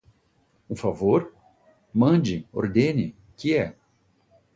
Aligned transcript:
Um 0.67 0.75
favor? 0.75 1.31
Mande, 1.93 2.47
ordene, 2.51 3.15
que 3.37 3.55
é? 3.55 3.75